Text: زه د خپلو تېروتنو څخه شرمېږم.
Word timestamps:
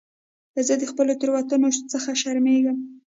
زه 0.67 0.73
د 0.77 0.83
خپلو 0.91 1.13
تېروتنو 1.19 1.69
څخه 1.91 2.09
شرمېږم. 2.21 2.77